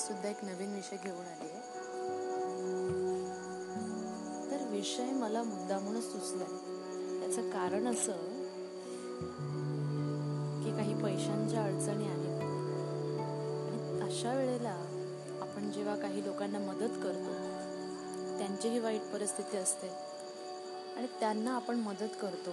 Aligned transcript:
सुद्धा 0.00 0.28
एक 0.28 0.44
नवीन 0.44 0.74
विषय 0.74 0.96
घेऊन 1.04 1.26
आली 1.26 1.50
आहे. 1.50 1.60
तर 4.50 4.68
विषय 4.68 5.10
मला 5.10 5.42
मुद्दामूनच 5.42 6.04
सुचलाय. 6.04 6.48
त्याचं 7.20 7.50
कारण 7.50 7.86
असं 7.86 8.12
की 10.64 10.70
काही 10.76 11.02
पैशांच्या 11.02 11.64
अडचणी 11.64 12.06
आल्या. 12.06 12.40
आणि 13.66 14.00
अशा 14.00 14.34
वेळेला 14.34 14.84
आपण 15.40 15.72
जेव्हा 15.72 15.96
काही 15.96 16.26
लोकांना 16.26 16.58
मदत 16.58 17.02
करतो 17.02 17.34
त्यांचीही 18.38 18.78
वाईट 18.78 19.02
परिस्थिती 19.12 19.56
असते. 19.56 19.88
आणि 20.96 21.06
त्यांना 21.06 21.56
आपण 21.56 21.76
मदत 21.76 22.08
करतो. 22.22 22.50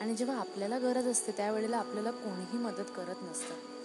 आणि 0.00 0.16
जेव्हा 0.16 0.36
आपल्याला 0.36 0.78
गरज 0.78 1.08
असते 1.08 1.32
त्यावेळेला 1.32 1.76
आपल्याला 1.76 2.10
कोणीही 2.10 2.58
मदत 2.58 2.90
करत 2.96 3.16
नसतं. 3.22 3.77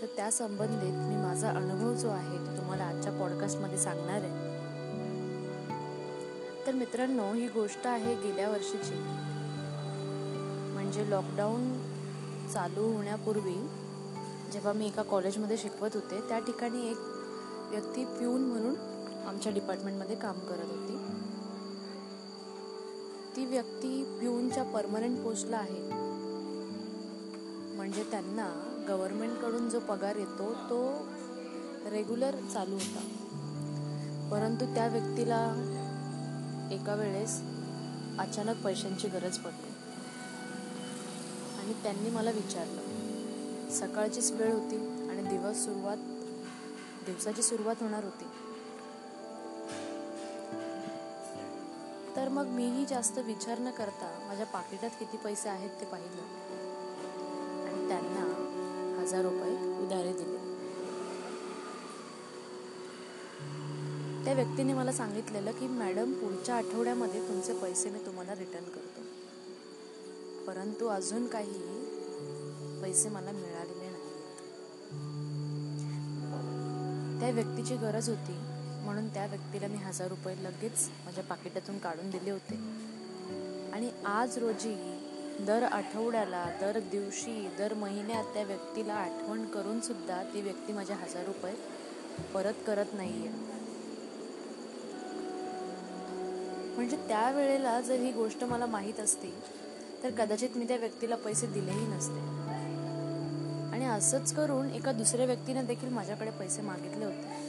तर 0.00 0.06
त्या 0.16 0.30
संबंधित 0.30 0.92
मी 0.92 1.16
माझा 1.16 1.50
अनुभव 1.50 1.94
जो 1.94 2.08
आहे 2.08 2.38
तो 2.38 2.58
तुम्हाला 2.58 2.84
आजच्या 2.84 3.12
पॉडकास्टमध्ये 3.12 3.78
सांगणार 3.78 4.20
आहे. 4.22 4.56
तर 6.66 6.72
मित्रांनो 6.72 7.32
ही 7.32 7.48
गोष्ट 7.48 7.86
आहे 7.86 8.14
गेल्या 8.14 8.48
वर्षीची. 8.48 8.94
म्हणजे 10.72 11.10
लॉकडाऊन 11.10 11.72
चालू 12.52 12.92
होण्यापूर्वी 12.92 13.68
जेव्हा 14.52 14.72
मी 14.72 14.86
एका 14.86 15.02
कॉलेजमध्ये 15.02 15.56
शिकवत 15.56 15.90
होते 15.94 16.20
त्या 16.28 16.38
ठिकाणी 16.38 16.90
एक 16.90 16.96
व्यक्ती 17.70 18.04
प्यून 18.04 18.40
म्हणून 18.40 18.74
आमच्या 19.26 19.52
डिपार्टमेंटमध्ये 19.52 20.16
काम 20.16 20.38
करत 20.38 20.70
होती. 20.70 20.96
ती 23.36 23.46
व्यक्ती 23.46 24.16
प्यूनच्या 24.20 24.62
परमनंट 24.62 25.18
पोस्टला 25.18 25.56
आहे. 25.56 25.82
म्हणजे 27.76 28.02
त्यांना 28.02 28.65
गव्हर्नमेंटकडून 28.88 29.68
जो 29.68 29.80
पगार 29.80 30.16
येतो 30.16 30.54
तो 30.54 31.08
रेग्युलर 31.90 32.36
चालू 32.52 32.74
होता. 32.74 33.00
परंतु 34.30 34.74
त्या 34.74 34.86
व्यक्तीला 34.86 35.40
एका 36.72 36.94
वेळेस 36.94 37.40
अचानक 38.18 38.64
पैशांची 38.64 39.08
गरज 39.08 39.38
पडली. 39.38 39.72
आणि 41.58 41.72
त्यांनी 41.82 42.10
मला 42.10 42.30
विचारलं 42.30 42.80
सकाळचीच 43.70 44.32
वेळ 44.32 44.52
होती 44.52 44.76
आणि 45.10 45.22
दिवस 45.22 45.64
सुरुवात 45.64 45.96
दिवसाची 47.06 47.42
सुरुवात 47.42 47.76
होणार 47.80 48.04
होती. 48.04 48.24
तर 52.16 52.28
मग 52.28 52.46
मीही 52.46 52.86
जास्त 52.86 53.18
विचार 53.18 53.58
न 53.58 53.70
करता 53.70 54.24
माझ्या 54.28 54.46
पाकिटात 54.46 54.90
किती 54.90 55.16
पैसे 55.16 55.48
आहेत 55.48 55.70
ते 55.70 55.86
पाहिलं. 55.86 56.45
हजार 59.06 59.22
रुपये 59.22 59.86
उधारे 59.86 60.12
दिले. 60.12 60.36
त्या 64.24 64.34
व्यक्तीने 64.34 64.72
मला 64.74 64.92
सांगितलेलं 64.92 65.50
की 65.50 65.66
मॅडम 65.66 66.12
पुढच्या 66.12 66.54
आठवड्यामध्ये 66.54 67.28
तुमचे 67.28 67.52
पैसे 67.52 67.90
मी 67.90 67.98
तुम्हाला 67.98 68.34
रिटर्न 68.34 68.64
करतो. 68.64 69.02
परंतु 70.46 70.86
अजून 70.86 71.26
काही 71.26 71.52
पैसे 72.82 73.08
मला 73.08 73.30
मिळालेले 73.32 73.90
नाहीत. 73.90 74.40
त्या 77.20 77.30
व्यक्तीची 77.30 77.76
गरज 77.76 78.08
होती 78.08 78.34
म्हणून 78.84 79.08
त्या 79.08 79.26
व्यक्तीला 79.26 79.66
मी 79.66 79.76
हजार 79.76 80.08
रुपये 80.08 80.44
लगेच 80.44 80.88
माझ्या 81.04 81.24
पाकिटातून 81.24 81.78
काढून 81.78 82.10
दिले 82.10 82.30
होते. 82.30 82.54
आणि 83.72 83.90
आज 84.06 84.38
रोजी 84.38 84.92
दर 85.40 85.62
आठवड्याला 85.62 86.46
दर 86.60 86.78
दिवशी 86.78 87.48
दर 87.58 87.74
महिन्यात 87.74 88.24
त्या 88.24 88.42
व्यक्तीला 88.42 88.94
आठवण 88.94 89.44
करून 89.44 89.80
सुद्धा 89.80 90.22
ती 90.22 90.40
व्यक्ती 90.40 90.72
माझे 90.72 90.94
हजार 90.94 91.24
रुपये 91.24 91.54
परत 92.34 92.52
करत 92.66 92.94
नाहीये. 92.94 93.28
म्हणजे 96.76 96.96
त्यावेळेला 96.96 97.80
जर 97.80 97.94
ही 97.94 98.12
गोष्ट 98.12 98.44
मला 98.44 98.66
माहीत 98.66 99.00
असती 99.00 99.34
तर 100.02 100.10
कदाचित 100.10 100.56
मी 100.56 100.68
त्या 100.68 100.76
व्यक्तीला 100.76 101.16
पैसे 101.16 101.46
दिलेही 101.46 101.86
नसते. 101.86 102.20
आणि 103.72 103.84
असंच 103.84 104.32
करून 104.32 104.70
एका 104.70 104.92
दुसऱ्या 104.92 105.26
व्यक्तीने 105.26 105.62
देखील 105.62 105.88
माझ्याकडे 105.88 106.30
पैसे 106.30 106.62
मागितले 106.62 107.04
होते. 107.04 107.44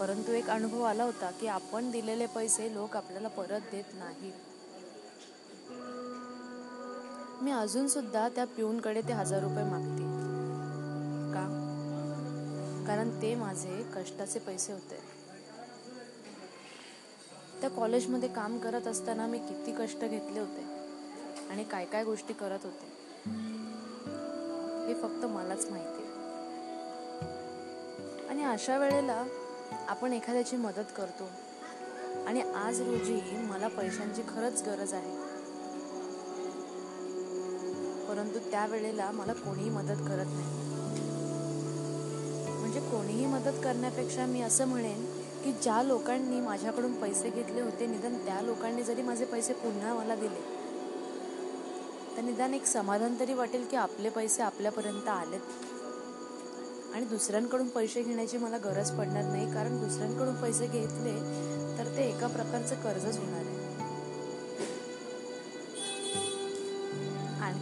परंतु 0.00 0.32
एक 0.32 0.50
अनुभव 0.50 0.82
आला 0.82 1.04
होता 1.04 1.30
की 1.30 1.46
आपण 1.46 1.90
दिलेले 1.90 2.26
पैसे 2.26 2.74
लोक 2.74 2.96
आपल्याला 2.96 3.28
परत 3.28 3.60
देत 3.72 3.94
नाहीत. 3.94 4.32
मी 7.42 7.50
अजून 7.50 7.88
सुद्धा 7.88 8.28
त्या 8.28 8.44
पिऊनकडे 8.44 9.00
ते 9.00 9.12
हजार 9.12 9.42
रुपये 9.42 9.64
मागते. 9.64 10.02
का? 11.34 11.44
कारण 12.86 13.22
ते 13.22 13.34
माझे 13.34 13.86
कष्टाचे 13.96 14.38
पैसे 14.38 14.72
होते. 14.72 14.98
त्या 17.60 17.70
कॉलेजमध्ये 17.70 18.28
काम 18.28 18.58
करत 18.58 18.86
असताना 18.86 19.26
मी 19.26 19.38
किती 19.38 19.74
कष्ट 19.78 19.98
घेतले 19.98 20.40
होते 20.40 20.64
आणि 21.50 21.64
काय 21.64 21.84
काय 21.84 22.04
गोष्टी 22.04 22.34
करत 22.34 22.58
होते. 22.64 22.96
हे 24.86 24.94
फक्त 24.94 25.24
मलाच 25.24 25.66
माहिती 25.70 26.02
आणि 28.28 28.44
अशा 28.44 28.78
वेळेला 28.78 29.24
आपण 29.88 30.12
एखाद्याची 30.12 30.56
मदत 30.56 30.92
करतो. 30.96 31.28
आणि 32.26 32.40
आज 32.40 32.80
रोजी 32.80 33.36
मला 33.36 33.68
पैशांची 33.68 34.22
खरंच 34.22 34.62
गरज 34.62 34.94
आहे. 34.94 35.25
परंतु 38.16 38.38
त्यावेळेला 38.50 39.10
मला 39.10 39.32
कोणीही 39.32 39.70
मदत 39.70 39.98
करत 40.00 40.26
नाही. 40.26 40.64
म्हणजे 42.50 42.80
कोणीही 42.80 43.26
मदत 43.26 43.58
करण्यापेक्षा 43.64 44.26
मी 44.26 44.40
असं 44.42 44.68
म्हणेन 44.68 45.04
की 45.44 45.52
ज्या 45.52 45.82
लोकांनी 45.82 46.40
माझ्याकडून 46.40 46.92
पैसे 47.00 47.30
घेतले 47.30 47.60
होते 47.60 47.86
निदान 47.86 48.14
त्या 48.24 48.40
लोकांनी 48.40 48.82
जरी 48.82 49.02
माझे 49.02 49.24
पैसे 49.24 49.52
पुन्हा 49.52 49.92
मला 49.94 50.14
दिले 50.14 50.40
तर 52.16 52.22
निदान 52.22 52.54
एक 52.54 52.66
समाधान 52.66 53.20
तरी 53.20 53.34
वाटेल 53.34 53.64
की 53.70 53.76
आपले 53.76 54.08
पैसे 54.08 54.42
आपल्यापर्यंत 54.42 55.08
आलेत. 55.08 55.40
आणि 56.94 57.04
दुसऱ्यांकडून 57.04 57.68
पैसे 57.68 58.02
घेण्याची 58.02 58.38
मला 58.38 58.58
गरज 58.58 58.90
पडणार 58.90 59.24
नाही 59.24 59.52
कारण 59.54 59.78
दुसऱ्यांकडून 59.80 60.34
पैसे 60.34 60.66
घेतले 60.66 61.14
तर 61.78 61.96
ते 61.96 62.08
एका 62.08 62.26
प्रकारचं 62.26 62.82
कर्जच 62.82 63.18
होणार 63.18 63.44
आहे. 63.46 63.55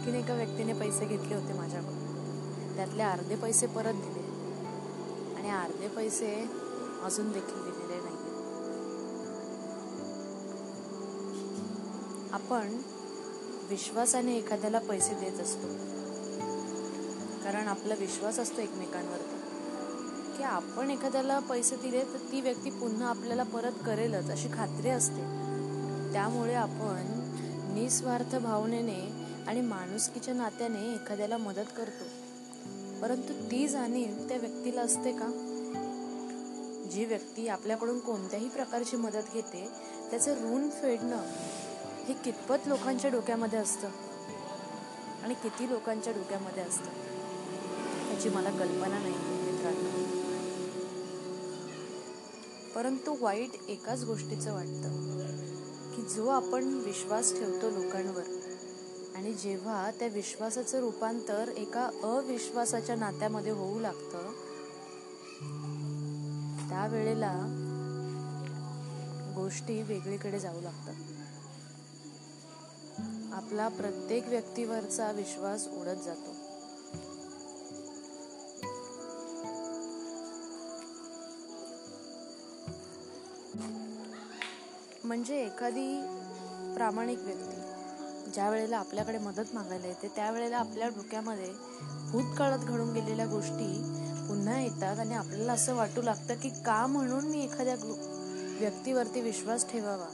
आणखीन 0.05 0.19
एका 0.19 0.33
व्यक्तीने 0.33 0.73
पैसे 0.73 1.05
घेतले 1.05 1.35
होते 1.35 1.53
माझ्याकडून. 1.53 2.75
त्यातले 2.75 3.03
अर्धे 3.03 3.35
पैसे 3.35 3.67
परत 3.67 3.93
दिले. 3.93 4.19
आणि 5.35 5.49
अर्धे 5.49 5.87
पैसे 5.87 6.49
अजून 7.03 7.31
देखील 7.31 7.63
दिलेले 7.63 8.01
नाही 8.03 8.17
आपण 12.33 12.81
विश्वासाने 13.69 14.37
एखाद्याला 14.37 14.79
पैसे 14.79 15.13
देत 15.13 15.39
असतो. 15.39 15.67
कारण 17.43 17.67
आपला 17.67 17.93
विश्वास 17.99 18.39
असतो 18.39 18.61
एकमेकांवरती. 18.61 20.37
की 20.37 20.43
आपण 20.43 20.91
एखाद्याला 20.91 21.39
पैसे 21.39 21.75
दिले 21.75 22.03
तर 22.03 22.17
ती 22.31 22.41
व्यक्ती 22.41 22.69
पुन्हा 22.69 23.09
आपल्याला 23.09 23.43
परत 23.43 23.83
करेलच 23.85 24.29
अशी 24.29 24.47
खात्री 24.47 24.89
असते. 24.89 25.21
त्यामुळे 26.13 26.53
आपण 26.53 27.03
निस्वार्थ 27.73 28.35
भावनेने 28.35 29.14
आणि 29.47 29.61
माणुसकीच्या 29.61 30.33
नात्याने 30.33 30.93
एखाद्याला 30.93 31.37
मदत 31.37 31.65
करतो. 31.77 32.03
परंतु 33.01 33.33
ती 33.51 33.67
जाणीव 33.67 34.27
त्या 34.27 34.37
व्यक्तीला 34.37 34.81
असते 34.81 35.11
का? 35.11 35.41
जी 36.91 37.05
व्यक्ती 37.05 37.47
आपल्याकडून 37.47 37.99
कोणत्याही 37.99 38.49
प्रकारची 38.49 38.95
मदत 38.95 39.33
घेते 39.33 39.69
त्याचं 40.11 40.31
ऋण 40.31 40.69
फेडणं 40.69 41.21
हे 42.05 42.13
कितपत 42.13 42.55
लोकांच्या 42.65 43.11
डोक्यामध्ये 43.11 43.59
असतं? 43.59 43.87
आणि 45.23 45.33
किती 45.33 45.69
लोकांच्या 45.69 46.13
डोक्यामध्ये 46.13 46.63
असतं? 46.63 46.91
याची 48.13 48.29
मला 48.29 48.49
कल्पना 48.49 48.99
नाही 48.99 49.51
मित्रांनो. 49.51 50.05
परंतु 52.75 53.15
वाईट 53.19 53.49
एकाच 53.69 54.03
गोष्टीचं 54.03 54.53
वाटतं 54.53 55.15
की 55.95 56.01
जो 56.01 56.27
आपण 56.27 56.63
विश्वास 56.63 57.33
ठेवतो 57.33 57.69
लोकांवर 57.69 58.23
आणि 59.15 59.33
जेव्हा 59.33 59.91
त्या 59.91 60.07
विश्वासाचं 60.07 60.79
रूपांतर 60.79 61.49
एका 61.57 61.83
अविश्वासाच्या 62.03 62.95
नात्यामध्ये 62.95 63.51
होऊ 63.51 63.79
लागतं 63.79 64.31
त्यावेळेला 66.69 67.31
गोष्टी 69.35 69.81
वेगळीकडे 69.81 70.39
जाऊ 70.39 70.61
लागतात. 70.61 70.95
आपला 73.33 73.67
प्रत्येक 73.67 74.27
व्यक्तीवरचा 74.27 75.11
विश्वास 75.11 75.67
उडत 75.67 76.03
जातो. 76.03 76.35
म्हणजे 85.03 85.45
एखादी 85.45 85.87
प्रामाणिक 86.75 87.19
व्यक्ती 87.19 87.64
ज्या 88.33 88.49
वेळेला 88.49 88.77
आपल्याकडे 88.77 89.17
मदत 89.17 89.53
मागायला 89.53 89.87
येते 89.87 90.07
त्यावेळेला 90.07 90.57
आपल्या 90.57 90.87
डोक्यामध्ये 90.87 91.51
भूतकाळात 92.11 92.59
घडून 92.59 92.91
गेलेल्या 92.93 93.25
गोष्टी 93.25 93.67
पुन्हा 94.27 94.59
येतात 94.61 94.99
आणि 94.99 95.13
आपल्याला 95.13 95.53
असं 95.53 95.75
वाटू 95.75 96.01
लागतं 96.01 96.35
की 96.35 96.49
का 96.49 96.85
म्हणून 96.85 97.25
मी 97.25 97.43
एखाद्या 97.43 97.75
व्यक्तीवरती 98.59 99.21
विश्वास 99.21 99.65
ठेवावा 99.69 100.07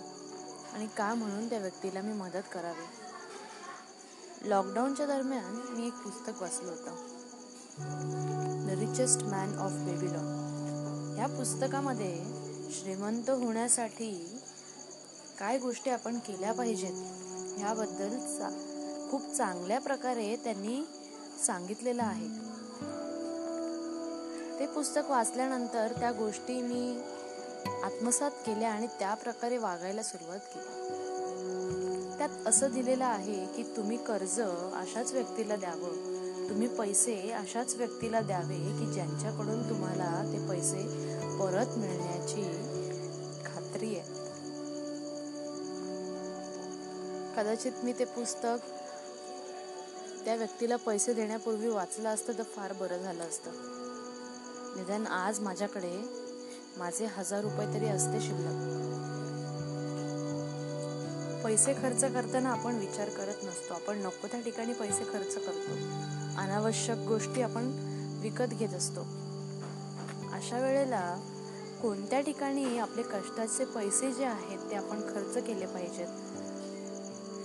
आणि 0.74 0.88
का 0.98 1.14
म्हणून 1.14 1.50
त्या 1.50 1.60
व्यक्तीला 1.60 2.02
मी 2.02 2.14
मदत 2.14 2.52
करावी? 2.54 2.86
लॉकडाऊनच्या 4.50 5.06
दरम्यान 5.06 5.56
मी 5.70 5.88
एक 5.88 5.94
पुस्तक 5.94 6.42
वाचलं 6.42 6.72
होतं. 6.72 6.96
The 8.68 8.80
richest 8.80 9.24
man 9.24 9.58
of 9.58 9.72
Babylon 9.72 11.16
या 11.18 11.28
पुस्तकामध्ये 11.28 12.16
श्रीमंत 12.72 13.30
होण्यासाठी 13.30 14.40
काय 15.40 15.58
गोष्टी 15.58 15.90
आपण 15.90 16.20
केल्या 16.20 16.52
पाहिजेत? 16.52 16.94
ह्याबद्दल 17.58 18.18
खूप 19.12 19.22
चांगल्या 19.38 19.80
प्रकारे 19.80 20.36
त्यांनी 20.36 20.84
सांगितलेलं 21.46 22.04
आहे. 22.04 22.28
ते 24.60 24.66
पुस्तक 24.66 25.10
वाचल्यानंतर 25.10 25.92
त्या 26.00 26.12
गोष्टी 26.12 26.62
मी 26.62 27.02
आत्मसात 27.84 28.32
केल्या 28.46 28.72
आणि 28.72 28.88
त्या 29.00 29.14
प्रकारे 29.14 29.58
वागायला 29.58 30.04
सुरुवात 30.04 30.40
केली. 30.40 30.80
त्यात 32.18 32.48
असं 32.48 32.72
दिलेलं 32.72 33.06
आहे 33.06 33.46
की 33.46 33.64
तुम्ही 33.78 33.98
कर्ज 33.98 34.40
अशाच 34.42 35.14
व्यक्तीला 35.14 35.56
द्यावं 35.56 36.50
तुम्ही 36.50 36.68
पैसे 36.68 37.32
अशाच 37.32 37.76
व्यक्तीला 37.76 38.22
द्यावे 38.22 38.58
की 38.80 38.92
ज्यांच्याकडून 38.94 39.70
तुम्हाला 39.70 40.24
ते 40.34 40.48
पैसे 40.48 40.84
परत 41.40 41.78
मिळण्याची 41.78 42.44
खात्री 43.46 43.96
आहे. 43.98 44.21
कदाचित 47.36 47.72
मी 47.84 47.94
ते 47.94 48.06
पुस्तक 48.06 48.58
त्या 50.26 50.36
व्यक्तीला 50.36 50.76
पैसे 50.76 51.14
देण्यापूर्वी 51.14 51.68
वाचलं 51.68 52.10
असतं 52.10 52.34
तर 52.38 52.44
फार 52.44 52.74
बरं 52.74 52.98
झालं 52.98 53.24
असतं. 53.24 53.52
निदान 54.76 55.08
आज 55.08 55.40
माझ्याकडे 55.40 55.92
माझे 56.78 57.06
हजार 57.06 57.42
रुपये 57.42 57.74
तरी 57.74 57.86
असते 57.86 58.22
शिल्लक. 58.22 58.70
पैसे 61.44 61.74
खर्च 61.74 62.04
करताना 62.04 62.50
आपण 62.50 62.76
विचार 62.76 63.10
करत 63.10 63.44
नसतो. 63.44 63.74
आपण 63.74 63.98
नको 63.98 64.28
त्या 64.28 64.40
ठिकाणी 64.40 64.74
पैसे 64.74 65.04
खर्च 65.04 65.36
करतो. 65.36 65.74
अनावश्यक 66.42 66.98
गोष्टी 66.98 67.42
आपण 67.42 67.72
विकत 68.22 68.54
घेत 68.60 68.74
असतो. 68.74 69.02
अशा 70.34 70.60
वेळेला 70.60 71.20
कोणत्या 71.82 72.22
ठिकाणी 72.22 72.78
आपले 72.78 73.02
कष्टाचे 73.02 73.66
पैसे 73.66 74.12
जे 74.12 74.26
आहेत 74.26 74.60
ते 74.70 74.76
आपण 74.76 75.02
खर्च 75.02 75.38
केले 75.44 75.66
पाहिजेत? 75.66 76.08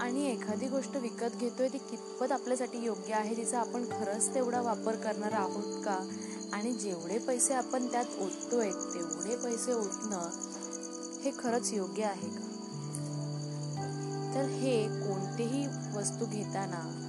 आणि 0.01 0.33
एखादी 0.33 0.69
गोष्ट 0.69 0.97
विकत 0.97 1.37
घेतोय 1.41 1.69
ती 1.69 1.79
कितपत 1.79 2.33
आपल्यासाठी 2.33 2.79
योग्य 2.79 3.15
आहे 3.15 3.37
तिचा 3.37 3.59
आपण 3.61 3.85
खरंच 3.85 4.35
तेवढा 4.35 4.61
वापर 4.61 4.97
करणार 4.97 5.33
आहोत 5.33 5.85
का? 5.85 6.11
आणि 6.53 6.73
जेवढे 6.73 7.19
पैसे 7.19 7.55
आपण 7.55 7.87
त्यात 7.87 8.05
ओततोय 8.19 8.71
तेवढे 8.71 9.37
पैसे 9.37 9.73
ओतणं 9.73 10.31
हे 11.23 11.31
खरंच 11.39 11.73
योग्य 11.73 12.05
आहे 12.05 12.29
का? 12.29 12.53
तर 14.35 14.45
हे 14.45 14.87
कोणतेही 14.87 15.67
वस्तू 15.99 16.27
घेताना 16.27 17.03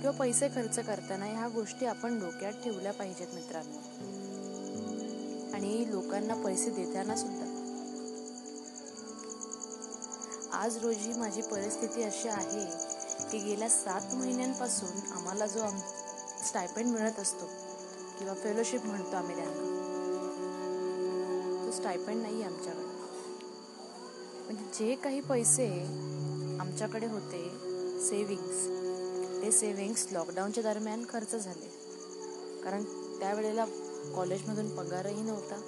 किंवा 0.00 0.16
पैसे 0.18 0.48
खर्च 0.48 0.78
करताना 0.78 1.24
ह्या 1.24 1.48
गोष्टी 1.48 1.86
आपण 1.86 2.20
डोक्यात 2.20 2.52
ठेवल्या 2.52 2.92
पाहिजेत 2.92 3.34
मित्रांनो. 3.34 3.76
आणि 5.54 5.84
लोकांना 5.90 6.34
पैसे 6.34 6.70
देताना 6.70 7.16
सुद्धा. 7.16 7.49
आज 10.60 10.76
रोजी 10.78 11.12
माझी 11.12 11.42
परिस्थिती 11.42 12.02
अशी 12.02 12.28
आहे 12.28 12.64
की 13.30 13.38
गेल्या 13.38 13.68
सात 13.68 14.14
महिन्यांपासून 14.14 15.12
आम्हाला 15.12 15.46
जो 15.46 15.60
स्टायपेंड 16.48 16.86
मिळत 16.86 17.18
असतो 17.18 17.46
किंवा 18.18 18.34
फेलोशिप 18.34 18.86
म्हणतो 18.86 19.16
आम्ही 19.16 19.36
त्यांना 19.36 19.52
तो 21.66 21.72
स्टायपेंड 21.72 22.22
नाही 22.22 22.42
आहे 22.42 22.44
आमच्याकडे. 22.44 22.82
म्हणजे 24.44 24.64
जे 24.64 24.94
काही 24.94 25.20
पैसे 25.20 25.68
आमच्याकडे 26.60 27.06
होते 27.06 27.42
सेविंग्स 28.08 28.66
ते 29.42 29.52
सेविंग्स 29.52 30.06
लॉकडाऊनच्या 30.12 30.62
दरम्यान 30.62 31.04
खर्च 31.08 31.34
झाले. 31.36 31.72
कारण 32.64 32.84
त्यावेळेला 33.20 33.64
कॉलेजमधून 34.16 34.76
पगारही 34.76 35.22
नव्हता. 35.22 35.60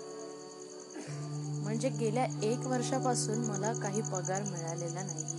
म्हणजे 1.73 1.89
गेल्या 1.89 2.25
एक 2.43 2.59
वर्षापासून 2.59 3.39
मला 3.39 3.73
काही 3.73 4.01
पगार 4.03 4.43
मिळालेला 4.43 5.03
नाहीये. 5.03 5.39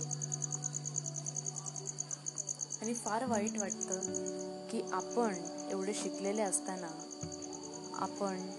आणि 2.82 2.94
फार 2.94 3.24
वाईट 3.24 3.58
वाटतं 3.58 4.00
की 4.70 4.80
आपण 4.92 5.34
एवढे 5.70 5.94
शिकलेले 5.94 6.42
असताना 6.42 6.86
आपण 7.94 8.50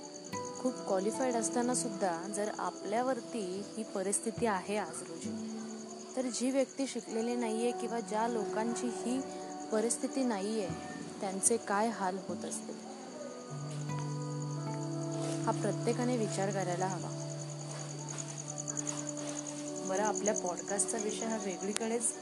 खूप 0.59 0.73
क्वालिफाईड 0.87 1.35
असताना 1.35 1.75
सुद्धा 1.75 2.27
जर 2.35 2.49
आपल्यावरती 2.59 3.63
ही 3.77 3.83
परिस्थिती 3.83 4.45
आहे 4.45 4.77
आज 4.77 5.01
रोजी 5.01 5.59
तर 6.15 6.21
जी 6.21 6.51
व्यक्ती 6.51 6.87
शिकलेली 6.87 7.35
नाहीये 7.35 7.71
किंवा 7.71 7.99
ज्या 7.99 8.27
लोकांची 8.27 8.87
ही 8.87 9.21
परिस्थिती 9.71 10.23
नाहीये 10.23 10.69
त्यांचे 11.21 11.57
काय 11.57 11.89
हाल 11.89 12.17
होत 12.27 12.45
असतील? 12.45 12.75
हा 15.45 15.51
प्रत्येकाने 15.51 16.17
विचार 16.17 16.49
करायला 16.51 16.87
हवा. 16.87 17.24
बरं 19.87 20.03
आपल्या 20.03 20.33
पॉडकास्टचा 20.33 20.97
विषय 20.97 21.25
हा 21.25 21.37
वेगळीकडेच 21.37 22.13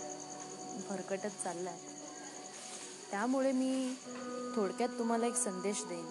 भरकटत 0.89 1.44
चाललाय. 1.44 1.77
त्यामुळे 3.12 3.51
मी 3.51 3.95
थोडक्यात 4.56 4.89
तुम्हाला 5.00 5.25
एक 5.25 5.36
संदेश 5.36 5.83
देईन. 5.89 6.06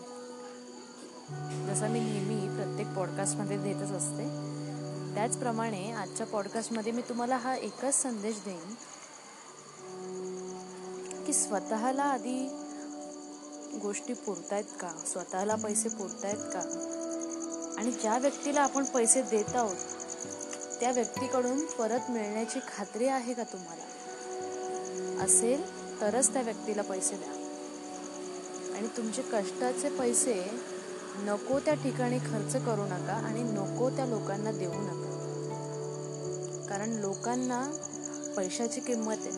जसा 1.67 1.89
मी 1.89 2.01
नेहमी 2.01 2.57
प्रत्येक 2.57 2.87
पॉडकास्टमध्ये 2.97 3.57
देतच 3.59 3.91
असते 3.91 4.29
त्याचप्रमाणे 5.15 5.93
आजच्या 5.93 6.27
पॉडकास्टमध्ये 6.27 6.93
मी 6.93 7.03
तुम्हाला 7.03 7.37
हा 7.37 7.55
एकच 7.57 8.03
संदेश 8.03 8.37
देईन 8.45 8.75
की 11.25 11.33
स्वतःला 11.33 12.03
आधी 12.03 12.49
गोष्टी 13.83 14.13
पुरतायत 14.15 14.65
का? 14.81 14.89
स्वतःला 15.07 15.55
पैसे 15.55 15.89
पुरतायत 15.89 16.51
का? 16.53 16.61
आणि 17.79 17.91
ज्या 17.91 18.19
व्यक्तीला 18.19 18.61
आपण 18.61 18.85
पैसे 18.85 19.23
देत 19.23 19.57
आहोत 19.57 20.02
त्या 20.83 20.91
व्यक्तीकडून 20.91 21.67
परत 21.67 22.11
मिळण्याची 22.11 22.59
खात्री 22.77 23.07
आहे 23.07 23.35
का 23.35 23.43
तुम्हाला? 23.43 23.83
असेल 25.25 25.63
तरच 26.01 26.33
त्या 26.33 26.43
व्यक्तीला 26.43 26.83
पैसे 26.83 27.17
द्या. 27.17 27.29
आणि 28.77 28.89
तुमचे 28.97 29.23
कष्टाचे 29.23 29.89
पैसे 29.99 30.51
नको 31.19 31.59
त्या 31.59 31.75
ठिकाणी 31.75 32.19
खर्च 32.19 32.53
करू 32.53 32.85
नका 32.85 33.13
आणि 33.13 33.43
नको 33.43 33.91
त्या 33.91 34.07
लोकांना 34.07 34.53
देऊ 34.53 34.73
नका. 34.75 35.13
कारण 36.69 36.91
लोकांना 36.91 37.71
पैशाची 38.37 38.81
किंमत 38.81 39.17
आहे. 39.19 39.35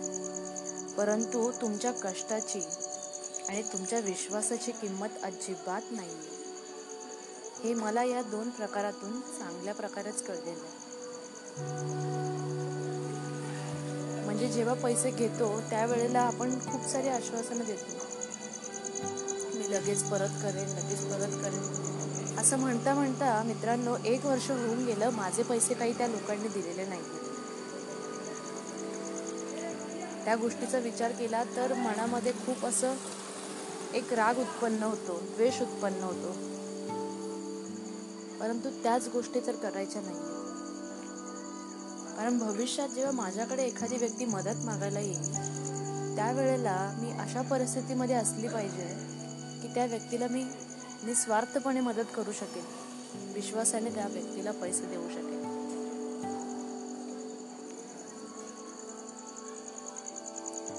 परंतु 0.94 1.52
तुमच्या 1.52 1.92
कष्टाची 1.92 2.60
आणि 3.48 3.62
तुमच्या 3.62 3.98
विश्वासाची 3.98 4.72
किंमत 4.72 5.08
अजिबात 5.22 5.82
नाही 5.90 6.16
हे 7.64 7.74
मला 7.74 8.04
या 8.04 8.22
दोन 8.22 8.50
प्रकारातून 8.50 9.20
चांगल्या 9.20 9.74
प्रकारेच 9.74 10.22
कळलेलं 10.22 10.62
आहे. 10.62 10.83
म्हणजे 14.24 14.48
जेव्हा 14.48 14.74
पैसे 14.74 15.10
घेतो 15.10 15.60
त्यावेळेला 15.60 16.20
आपण 16.20 16.58
खूप 16.58 16.84
सारी 16.84 17.08
आश्वासनं 17.08 17.64
देतो. 17.64 17.96
मी 19.54 19.72
लगेच 19.72 20.02
परत 20.02 20.28
करेन 20.42 20.68
लगेच 20.68 21.04
परत 21.04 21.42
करेन. 21.42 21.60
असं 22.38 22.58
म्हणता 22.58 22.94
म्हणता 22.94 23.42
मित्रांनो 23.46 23.96
एक 24.04 24.26
वर्ष 24.26 24.50
होऊन 24.50 24.84
गेलं 24.84 25.10
माझे 25.10 25.42
पैसे 25.42 25.74
काही 25.74 25.98
त्या 25.98 26.06
लोकांनी 26.06 26.48
दिलेले 26.48 26.86
नाही. 26.86 27.02
त्या 30.24 30.36
गोष्टीचा 30.36 30.78
विचार 30.78 31.12
केला 31.12 31.44
तर 31.56 31.74
मनामध्ये 31.74 32.32
खूप 32.32 32.66
असं 32.66 32.94
एक 33.94 34.12
राग 34.12 34.38
उत्पन्न 34.38 34.82
होतो 34.82 35.20
द्वेष 35.36 35.60
उत्पन्न 35.60 36.02
होतो. 36.02 36.32
परंतु 38.40 38.68
त्याच 38.82 39.08
गोष्टी 39.08 39.40
तर 39.46 39.56
करायच्या 39.56 40.02
नाही 40.02 40.34
कारण 42.16 42.38
भविष्यात 42.38 42.88
जेव्हा 42.88 43.12
माझ्याकडे 43.12 43.62
एखादी 43.62 43.96
व्यक्ती 43.96 44.24
मदत 44.24 44.64
मागायला 44.64 45.00
येईल 45.00 45.34
त्यावेळेला 46.16 46.94
मी 46.98 47.10
अशा 47.12 47.42
परिस्थितीमध्ये 47.42 48.14
असली 48.14 48.48
पाहिजे 48.48 48.84
की 49.62 49.74
त्या 49.74 49.86
व्यक्तीला 49.86 50.26
मी 50.30 50.44
निस्वार्थपणे 51.04 51.80
मदत 51.80 52.14
करू 52.16 52.32
शकेन. 52.32 52.64
विश्वासाने 53.34 53.90
त्या 53.90 54.06
व्यक्तीला 54.06 54.52
पैसे 54.52 54.86
देऊ 54.86 55.08
शकेन. 55.08 55.42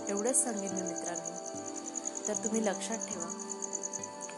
एवढंच 0.09 0.43
सांगेन 0.43 0.71
मी 0.71 0.81
मित्रांनो. 0.81 1.35
तर 2.27 2.33
तुम्ही 2.33 2.65
लक्षात 2.65 2.97
ठेवा 2.97 3.29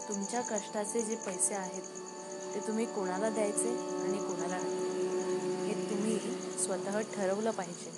तुमच्या 0.08 0.40
कष्टाचे 0.40 1.02
जे 1.02 1.16
पैसे 1.16 1.54
आहेत 1.54 1.82
ते 2.54 2.66
तुम्ही 2.66 2.86
कोणाला 2.86 3.30
द्यायचे 3.30 3.70
आणि 4.02 4.18
कोणाला 4.18 4.56
नाही. 4.56 4.77
स्वतः 6.68 7.00
ठरवलं 7.00 7.50
पाहिजे. 7.50 7.90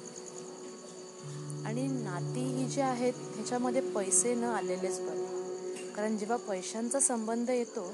आणि 1.67 1.87
नाती 1.87 2.41
ही 2.41 2.67
जी 2.67 2.81
आहेत 2.81 3.13
ह्याच्यामध्ये 3.17 3.81
पैसे 3.81 4.35
न 4.35 4.45
आलेलेच 4.45 5.01
बरं 5.01 5.95
कारण 5.95 6.19
जेव्हा 6.19 6.37
पैशांचा 6.37 7.01
संबंध 7.01 7.51
येतो 7.51 7.93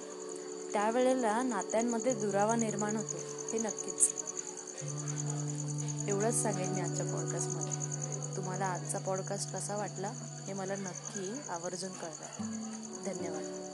त्यावेळेला 0.73 1.43
नात्यांमध्ये 1.43 2.15
दुरावा 2.15 2.57
निर्माण 2.57 2.97
होतो 2.97 3.17
हे 3.53 3.59
नक्कीच. 3.59 4.13
एवढंच 6.09 6.35
सांगेन 6.35 6.69
मी 6.69 6.81
आजच्या 6.81 7.07
पॉडकास्टमध्ये 7.07 7.73
तुम्हाला 8.37 8.67
आजचा 8.67 8.99
पॉडकास्ट 8.99 9.53
कसा 9.53 9.77
वाटला 9.77 10.13
हे 10.47 10.53
मला 10.53 10.75
नक्की 10.77 11.33
आवर्जून 11.49 11.93
कळवा. 11.93 12.29
धन्यवाद. 13.07 13.66